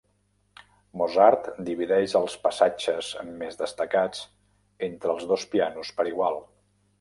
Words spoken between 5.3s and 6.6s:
dos pianos per igual.